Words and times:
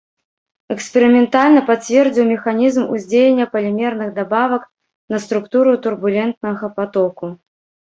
Эксперыментальна 0.75 1.61
пацвердзіў 1.67 2.25
механізм 2.33 2.83
уздзеяння 2.97 3.45
палімерных 3.53 4.09
дабавак 4.19 4.69
на 5.15 5.25
структуру 5.31 5.79
турбулентнага 5.89 6.77
патоку. 6.81 7.25